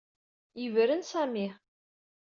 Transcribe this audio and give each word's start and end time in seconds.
Yebren 0.61 1.01
Sami. 1.11 1.47